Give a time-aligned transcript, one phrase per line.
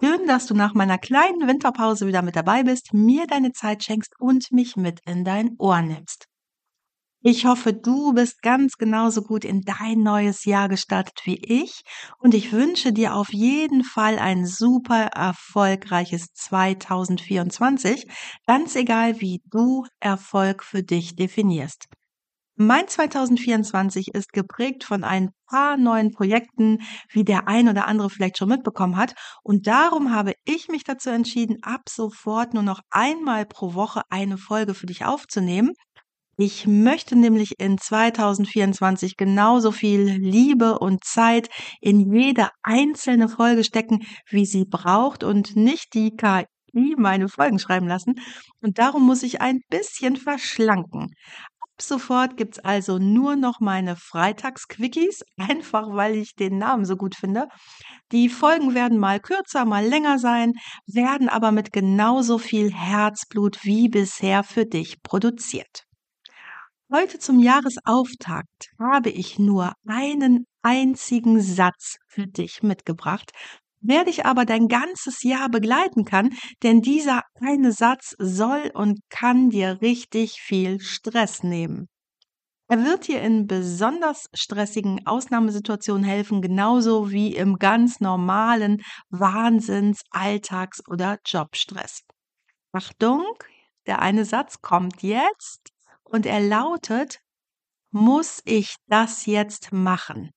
[0.00, 4.12] Schön, dass du nach meiner kleinen Winterpause wieder mit dabei bist, mir deine Zeit schenkst
[4.18, 6.26] und mich mit in dein Ohr nimmst.
[7.22, 11.82] Ich hoffe, du bist ganz genauso gut in dein neues Jahr gestartet wie ich
[12.18, 18.06] und ich wünsche dir auf jeden Fall ein super erfolgreiches 2024,
[18.46, 21.86] ganz egal wie du Erfolg für dich definierst.
[22.60, 28.36] Mein 2024 ist geprägt von ein paar neuen Projekten, wie der ein oder andere vielleicht
[28.36, 29.14] schon mitbekommen hat.
[29.44, 34.38] Und darum habe ich mich dazu entschieden, ab sofort nur noch einmal pro Woche eine
[34.38, 35.70] Folge für dich aufzunehmen.
[36.36, 44.00] Ich möchte nämlich in 2024 genauso viel Liebe und Zeit in jede einzelne Folge stecken,
[44.30, 46.46] wie sie braucht und nicht die KI
[46.96, 48.16] meine Folgen schreiben lassen.
[48.60, 51.14] Und darum muss ich ein bisschen verschlanken
[51.86, 57.48] sofort gibt's also nur noch meine Freitagsquickies, einfach weil ich den Namen so gut finde.
[58.12, 60.54] Die Folgen werden mal kürzer, mal länger sein,
[60.86, 65.84] werden aber mit genauso viel Herzblut wie bisher für dich produziert.
[66.90, 73.30] Heute zum Jahresauftakt habe ich nur einen einzigen Satz für dich mitgebracht,
[73.80, 76.30] der dich aber dein ganzes Jahr begleiten kann,
[76.62, 81.88] denn dieser eine Satz soll und kann dir richtig viel Stress nehmen.
[82.70, 90.86] Er wird dir in besonders stressigen Ausnahmesituationen helfen, genauso wie im ganz normalen Wahnsinns-, Alltags-
[90.86, 92.02] oder Jobstress.
[92.72, 93.24] Achtung,
[93.86, 95.70] der eine Satz kommt jetzt
[96.04, 97.20] und er lautet,
[97.90, 100.30] muss ich das jetzt machen?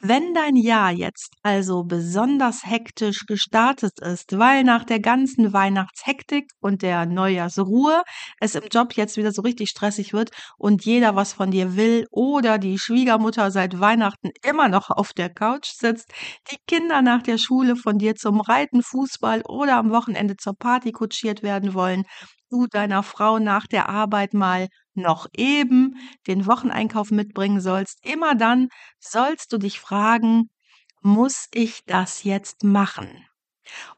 [0.00, 6.82] Wenn dein Jahr jetzt also besonders hektisch gestartet ist, weil nach der ganzen Weihnachtshektik und
[6.82, 8.02] der Neujahrsruhe
[8.40, 12.06] es im Job jetzt wieder so richtig stressig wird und jeder was von dir will
[12.10, 16.12] oder die Schwiegermutter seit Weihnachten immer noch auf der Couch sitzt,
[16.50, 20.92] die Kinder nach der Schule von dir zum Reiten, Fußball oder am Wochenende zur Party
[20.92, 22.04] kutschiert werden wollen,
[22.50, 28.68] du deiner Frau nach der Arbeit mal noch eben den Wocheneinkauf mitbringen sollst, immer dann
[28.98, 30.50] sollst du dich fragen,
[31.00, 33.24] muss ich das jetzt machen?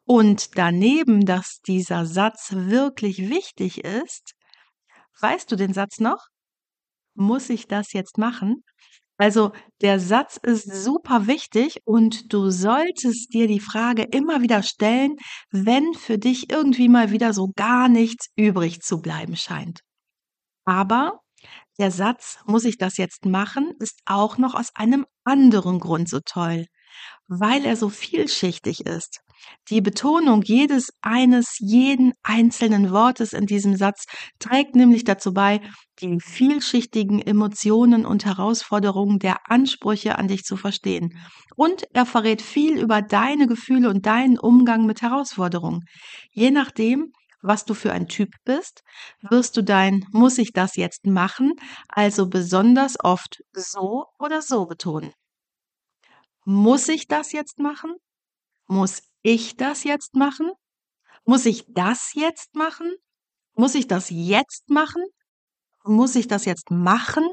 [0.05, 4.35] Und daneben, dass dieser Satz wirklich wichtig ist,
[5.21, 6.27] weißt du den Satz noch?
[7.15, 8.65] Muss ich das jetzt machen?
[9.21, 15.17] Also der Satz ist super wichtig und du solltest dir die Frage immer wieder stellen,
[15.51, 19.81] wenn für dich irgendwie mal wieder so gar nichts übrig zu bleiben scheint.
[20.65, 21.21] Aber
[21.79, 26.21] der Satz, muss ich das jetzt machen, ist auch noch aus einem anderen Grund so
[26.25, 26.65] toll,
[27.29, 29.21] weil er so vielschichtig ist.
[29.69, 34.05] Die Betonung jedes eines, jeden einzelnen Wortes in diesem Satz
[34.39, 35.61] trägt nämlich dazu bei,
[36.01, 41.19] die vielschichtigen Emotionen und Herausforderungen der Ansprüche an dich zu verstehen.
[41.57, 45.85] Und er verrät viel über deine Gefühle und deinen Umgang mit Herausforderungen.
[46.33, 47.13] Je nachdem,
[47.43, 48.83] was du für ein Typ bist,
[49.23, 51.55] wirst du dein muss ich das jetzt machen,
[51.89, 55.13] also besonders oft so oder so betonen.
[56.45, 57.95] Muss ich das jetzt machen?
[58.71, 60.53] Muss ich das jetzt machen?
[61.25, 62.95] Muss ich das jetzt machen?
[63.57, 65.03] Muss ich das jetzt machen?
[65.83, 67.29] Muss ich das jetzt machen?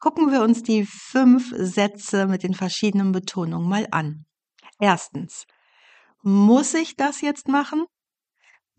[0.00, 4.26] Gucken wir uns die fünf Sätze mit den verschiedenen Betonungen mal an.
[4.80, 5.46] Erstens,
[6.24, 7.84] muss ich das jetzt machen?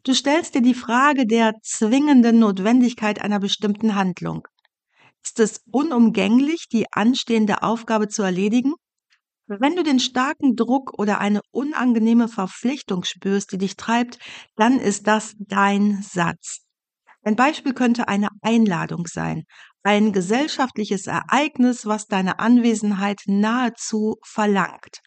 [0.04, 4.46] Du stellst dir die Frage der zwingenden Notwendigkeit einer bestimmten Handlung.
[5.24, 8.74] Ist es unumgänglich, die anstehende Aufgabe zu erledigen?
[9.48, 14.18] Wenn du den starken Druck oder eine unangenehme Verpflichtung spürst, die dich treibt,
[14.56, 16.62] dann ist das dein Satz.
[17.22, 19.44] Ein Beispiel könnte eine Einladung sein,
[19.84, 25.00] ein gesellschaftliches Ereignis, was deine Anwesenheit nahezu verlangt.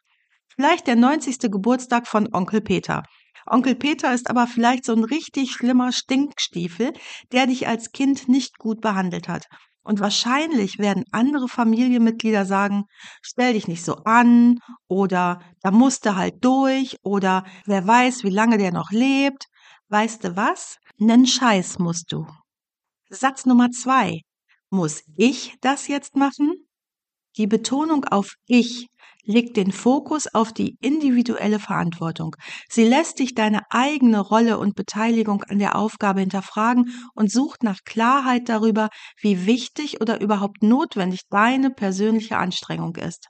[0.54, 1.50] Vielleicht der 90.
[1.50, 3.02] Geburtstag von Onkel Peter.
[3.46, 6.92] Onkel Peter ist aber vielleicht so ein richtig schlimmer Stinkstiefel,
[7.32, 9.46] der dich als Kind nicht gut behandelt hat.
[9.88, 12.84] Und wahrscheinlich werden andere Familienmitglieder sagen,
[13.22, 18.28] stell dich nicht so an oder da musst du halt durch oder wer weiß, wie
[18.28, 19.46] lange der noch lebt.
[19.88, 20.76] Weißt du was?
[20.98, 22.26] Nen Scheiß musst du.
[23.08, 24.20] Satz Nummer zwei.
[24.68, 26.68] Muss ich das jetzt machen?
[27.38, 28.88] Die Betonung auf ich
[29.28, 32.34] legt den Fokus auf die individuelle Verantwortung.
[32.68, 37.80] Sie lässt dich deine eigene Rolle und Beteiligung an der Aufgabe hinterfragen und sucht nach
[37.84, 38.88] Klarheit darüber,
[39.20, 43.28] wie wichtig oder überhaupt notwendig deine persönliche Anstrengung ist.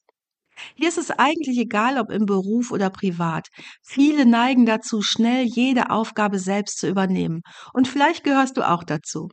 [0.76, 3.48] Hier ist es eigentlich egal, ob im Beruf oder privat.
[3.82, 7.42] Viele neigen dazu, schnell jede Aufgabe selbst zu übernehmen.
[7.72, 9.28] Und vielleicht gehörst du auch dazu.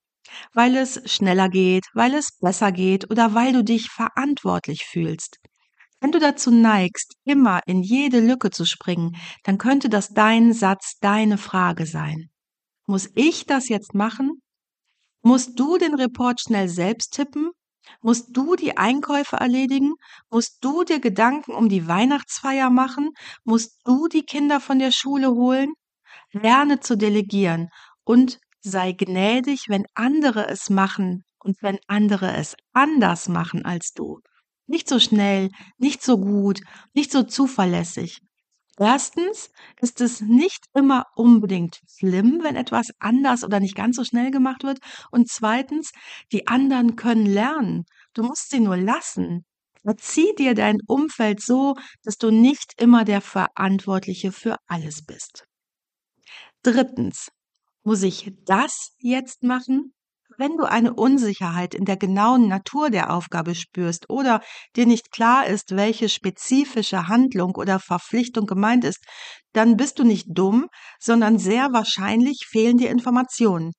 [0.53, 5.37] Weil es schneller geht, weil es besser geht oder weil du dich verantwortlich fühlst.
[6.01, 10.97] Wenn du dazu neigst, immer in jede Lücke zu springen, dann könnte das dein Satz,
[10.99, 12.29] deine Frage sein.
[12.87, 14.41] Muss ich das jetzt machen?
[15.23, 17.51] Musst du den Report schnell selbst tippen?
[18.01, 19.93] Musst du die Einkäufe erledigen?
[20.29, 23.11] Musst du dir Gedanken um die Weihnachtsfeier machen?
[23.43, 25.73] Musst du die Kinder von der Schule holen?
[26.31, 27.69] Lerne zu delegieren
[28.03, 34.19] und sei gnädig, wenn andere es machen und wenn andere es anders machen als du.
[34.67, 36.59] Nicht so schnell, nicht so gut,
[36.93, 38.19] nicht so zuverlässig.
[38.77, 44.31] Erstens ist es nicht immer unbedingt schlimm, wenn etwas anders oder nicht ganz so schnell
[44.31, 44.79] gemacht wird.
[45.11, 45.91] Und zweitens,
[46.31, 47.85] die anderen können lernen.
[48.13, 49.45] Du musst sie nur lassen.
[49.83, 55.45] Erzieh dir dein Umfeld so, dass du nicht immer der Verantwortliche für alles bist.
[56.63, 57.29] Drittens,
[57.83, 59.93] muss ich das jetzt machen?
[60.37, 64.41] Wenn du eine Unsicherheit in der genauen Natur der Aufgabe spürst oder
[64.75, 69.03] dir nicht klar ist, welche spezifische Handlung oder Verpflichtung gemeint ist,
[69.53, 70.67] dann bist du nicht dumm,
[70.99, 73.71] sondern sehr wahrscheinlich fehlen dir Informationen.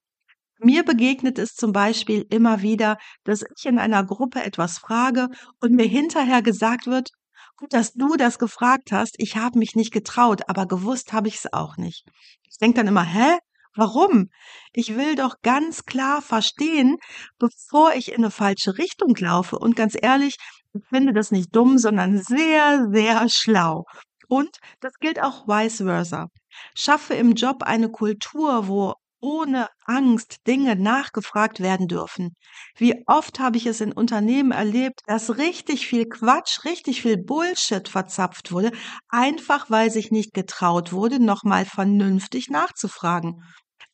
[0.58, 5.28] Mir begegnet es zum Beispiel immer wieder, dass ich in einer Gruppe etwas frage
[5.60, 7.10] und mir hinterher gesagt wird,
[7.56, 11.36] gut, dass du das gefragt hast, ich habe mich nicht getraut, aber gewusst habe ich
[11.36, 12.06] es auch nicht.
[12.50, 13.38] Ich denke dann immer, hä?
[13.76, 14.30] Warum?
[14.72, 16.96] Ich will doch ganz klar verstehen,
[17.38, 19.58] bevor ich in eine falsche Richtung laufe.
[19.58, 20.36] Und ganz ehrlich,
[20.72, 23.84] ich finde das nicht dumm, sondern sehr, sehr schlau.
[24.28, 26.28] Und das gilt auch vice versa.
[26.74, 32.34] Schaffe im Job eine Kultur, wo ohne Angst Dinge nachgefragt werden dürfen.
[32.76, 37.88] Wie oft habe ich es in Unternehmen erlebt, dass richtig viel Quatsch, richtig viel Bullshit
[37.88, 38.72] verzapft wurde,
[39.08, 43.42] einfach weil sich nicht getraut wurde, nochmal vernünftig nachzufragen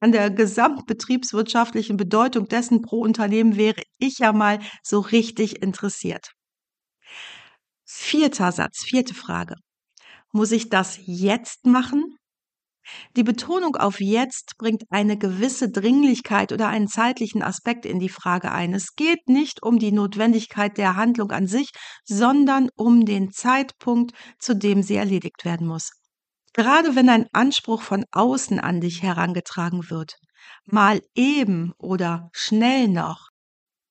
[0.03, 6.33] an der gesamtbetriebswirtschaftlichen Bedeutung dessen pro Unternehmen wäre ich ja mal so richtig interessiert.
[7.85, 9.55] Vierter Satz, vierte Frage.
[10.33, 12.17] Muss ich das jetzt machen?
[13.17, 18.51] Die Betonung auf jetzt bringt eine gewisse Dringlichkeit oder einen zeitlichen Aspekt in die Frage
[18.51, 18.75] ein.
[18.75, 21.71] Es geht nicht um die Notwendigkeit der Handlung an sich,
[22.05, 26.02] sondern um den Zeitpunkt, zu dem sie erledigt werden muss.
[26.53, 30.17] Gerade wenn ein Anspruch von außen an dich herangetragen wird,
[30.65, 33.29] mal eben oder schnell noch.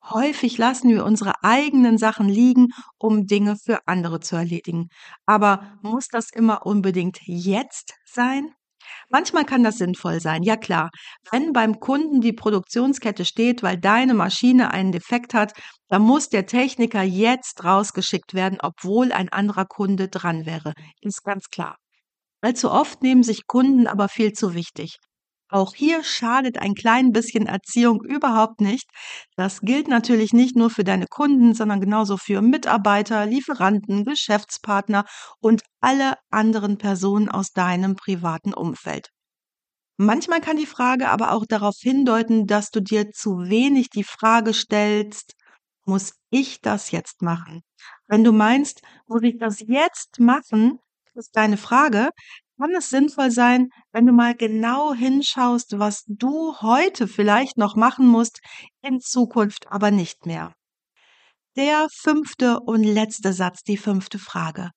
[0.03, 4.89] Häufig lassen wir unsere eigenen Sachen liegen, um Dinge für andere zu erledigen.
[5.25, 8.51] Aber muss das immer unbedingt jetzt sein?
[9.09, 10.89] Manchmal kann das sinnvoll sein, ja klar.
[11.31, 15.53] Wenn beim Kunden die Produktionskette steht, weil deine Maschine einen Defekt hat,
[15.87, 20.73] dann muss der Techniker jetzt rausgeschickt werden, obwohl ein anderer Kunde dran wäre.
[21.01, 21.77] Ist ganz klar.
[22.41, 24.97] Allzu oft nehmen sich Kunden aber viel zu wichtig.
[25.49, 28.89] Auch hier schadet ein klein bisschen Erziehung überhaupt nicht.
[29.35, 35.03] Das gilt natürlich nicht nur für deine Kunden, sondern genauso für Mitarbeiter, Lieferanten, Geschäftspartner
[35.41, 39.09] und alle anderen Personen aus deinem privaten Umfeld.
[39.97, 44.53] Manchmal kann die Frage aber auch darauf hindeuten, dass du dir zu wenig die Frage
[44.53, 45.33] stellst,
[45.85, 47.61] muss ich das jetzt machen?
[48.07, 50.79] Wenn du meinst, muss ich das jetzt machen,
[51.15, 52.09] ist deine Frage,
[52.57, 58.07] kann es sinnvoll sein, wenn du mal genau hinschaust, was du heute vielleicht noch machen
[58.07, 58.39] musst,
[58.81, 60.53] in Zukunft aber nicht mehr.
[61.55, 64.69] Der fünfte und letzte Satz, die fünfte Frage.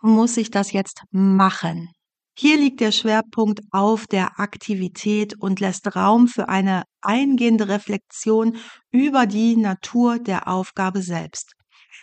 [0.00, 1.90] Muss ich das jetzt machen?
[2.38, 8.56] Hier liegt der Schwerpunkt auf der Aktivität und lässt Raum für eine eingehende Reflexion
[8.90, 11.54] über die Natur der Aufgabe selbst.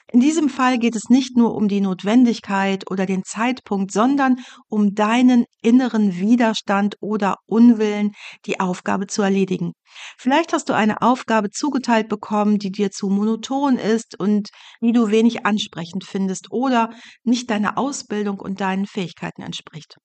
[0.09, 4.37] In diesem Fall geht es nicht nur um die Notwendigkeit oder den Zeitpunkt, sondern
[4.69, 8.13] um deinen inneren Widerstand oder Unwillen,
[8.45, 9.73] die Aufgabe zu erledigen.
[10.17, 14.49] Vielleicht hast du eine Aufgabe zugeteilt bekommen, die dir zu monoton ist und
[14.81, 16.89] die du wenig ansprechend findest oder
[17.23, 19.97] nicht deiner Ausbildung und deinen Fähigkeiten entspricht.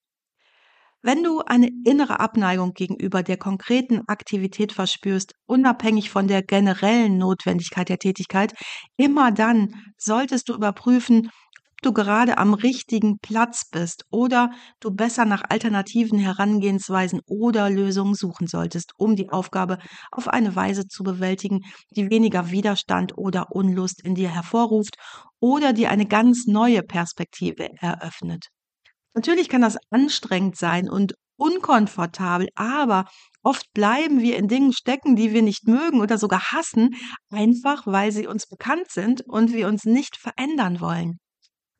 [1.05, 7.89] Wenn du eine innere Abneigung gegenüber der konkreten Aktivität verspürst, unabhängig von der generellen Notwendigkeit
[7.89, 8.53] der Tätigkeit,
[8.95, 15.25] immer dann solltest du überprüfen, ob du gerade am richtigen Platz bist oder du besser
[15.25, 19.79] nach alternativen Herangehensweisen oder Lösungen suchen solltest, um die Aufgabe
[20.09, 21.59] auf eine Weise zu bewältigen,
[21.97, 24.95] die weniger Widerstand oder Unlust in dir hervorruft
[25.41, 28.47] oder dir eine ganz neue Perspektive eröffnet.
[29.13, 33.05] Natürlich kann das anstrengend sein und unkomfortabel, aber
[33.43, 36.95] oft bleiben wir in Dingen stecken, die wir nicht mögen oder sogar hassen,
[37.29, 41.19] einfach weil sie uns bekannt sind und wir uns nicht verändern wollen.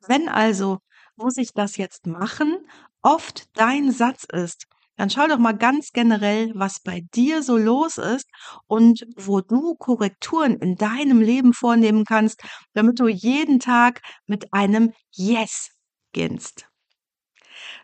[0.06, 0.78] Wenn also
[1.16, 2.56] muss ich das jetzt machen,
[3.02, 7.98] oft dein Satz ist, dann schau doch mal ganz generell, was bei dir so los
[7.98, 8.28] ist
[8.66, 12.42] und wo du Korrekturen in deinem Leben vornehmen kannst,
[12.74, 15.70] damit du jeden Tag mit einem Yes
[16.12, 16.68] beginnst.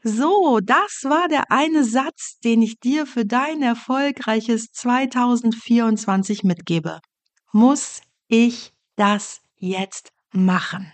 [0.03, 7.01] So, das war der eine Satz, den ich dir für dein erfolgreiches 2024 mitgebe.
[7.53, 10.93] Muss ich das jetzt machen?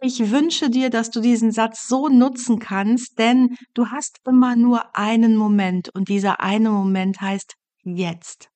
[0.00, 4.96] Ich wünsche dir, dass du diesen Satz so nutzen kannst, denn du hast immer nur
[4.96, 8.49] einen Moment und dieser eine Moment heißt jetzt.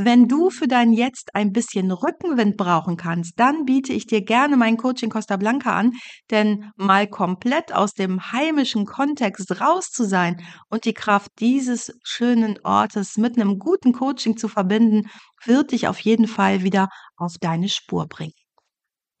[0.00, 4.56] Wenn du für dein Jetzt ein bisschen Rückenwind brauchen kannst, dann biete ich dir gerne
[4.56, 5.92] mein Coaching Costa Blanca an,
[6.30, 12.60] denn mal komplett aus dem heimischen Kontext raus zu sein und die Kraft dieses schönen
[12.62, 15.08] Ortes mit einem guten Coaching zu verbinden,
[15.44, 18.37] wird dich auf jeden Fall wieder auf deine Spur bringen.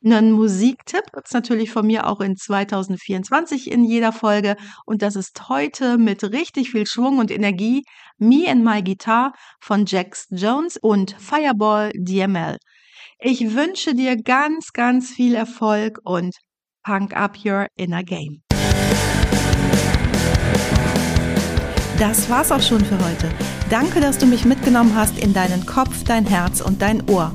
[0.04, 5.48] Einen Musiktipp gibt's natürlich von mir auch in 2024 in jeder Folge und das ist
[5.48, 7.82] heute mit richtig viel Schwung und Energie
[8.16, 12.58] Me and My Guitar von Jax Jones und Fireball DML.
[13.18, 16.36] Ich wünsche dir ganz, ganz viel Erfolg und
[16.84, 18.42] punk up your inner game.
[21.98, 23.28] Das war's auch schon für heute.
[23.68, 27.34] Danke, dass du mich mitgenommen hast in deinen Kopf, dein Herz und dein Ohr.